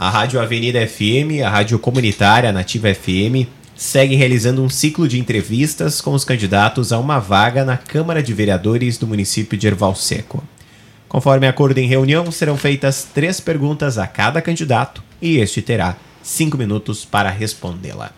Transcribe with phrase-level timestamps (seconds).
[0.00, 6.00] A Rádio Avenida FM, a rádio comunitária Nativa FM, segue realizando um ciclo de entrevistas
[6.00, 10.40] com os candidatos a uma vaga na Câmara de Vereadores do município de Erval Seco.
[11.08, 16.56] Conforme acordo em reunião, serão feitas três perguntas a cada candidato e este terá cinco
[16.56, 18.12] minutos para respondê-la.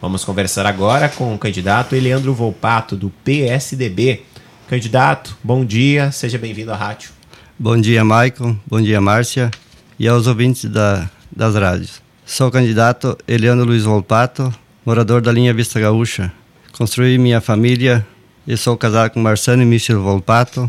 [0.00, 4.22] Vamos conversar agora com o candidato Eleandro Volpato, do PSDB.
[4.66, 7.10] Candidato, bom dia, seja bem-vindo à rádio.
[7.58, 9.50] Bom dia, Maicon, bom dia, Márcia,
[9.98, 12.02] e aos ouvintes da, das rádios.
[12.26, 14.52] Sou o candidato Eleandro Luiz Volpato,
[14.84, 16.32] morador da linha Vista Gaúcha.
[16.76, 18.04] Construí minha família
[18.44, 20.68] e sou casado com Marcano e Michel Volpato.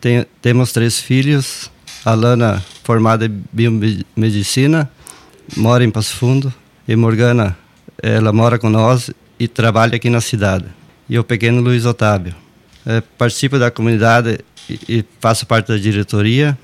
[0.00, 1.68] Tenho, temos três filhos.
[2.04, 4.88] Alana, formada em biomedicina,
[5.56, 6.54] mora em Passo Fundo.
[6.86, 7.56] E Morgana,
[8.00, 10.66] ela mora com nós e trabalha aqui na cidade.
[11.08, 12.36] E o pequeno Luiz Otávio.
[12.86, 14.38] É, participo da comunidade
[14.70, 16.56] e, e, faço parte da diretoria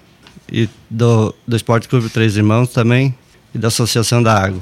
[0.53, 3.15] e do, do Esporte Clube Três Irmãos também
[3.55, 4.61] e da Associação da Água.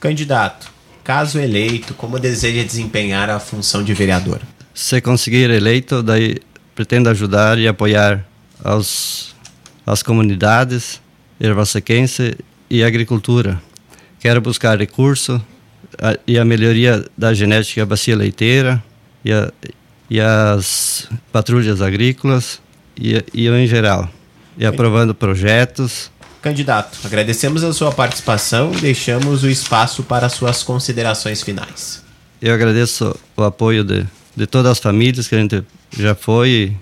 [0.00, 0.72] Candidato,
[1.04, 4.40] Caso eleito, como deseja desempenhar a função de vereador?
[4.72, 6.36] Se conseguir eleito, daí
[6.76, 8.24] pretendo ajudar e apoiar
[8.62, 9.34] aos,
[9.84, 11.00] as comunidades
[11.40, 12.36] ervasequense
[12.70, 13.60] e agricultura.
[14.20, 15.44] Quero buscar recurso
[16.00, 18.82] a, e a melhoria da genética bacia leiteira
[19.24, 19.52] e, a,
[20.08, 22.62] e as patrulhas agrícolas
[22.96, 24.08] e, e em geral.
[24.56, 26.11] E aprovando projetos
[26.42, 32.02] Candidato, agradecemos a sua participação e deixamos o espaço para suas considerações finais.
[32.40, 35.62] Eu agradeço o apoio de, de todas as famílias que a gente
[35.96, 36.76] já foi,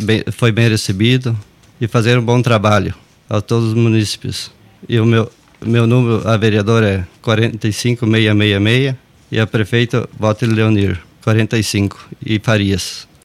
[0.00, 1.38] bem, foi bem recebido
[1.78, 2.94] e fazer um bom trabalho
[3.28, 4.50] a todos os municípios.
[4.88, 8.96] E o meu, meu número a vereador é 45666
[9.30, 13.06] e a prefeita Walter Leonir, 45, e Farias.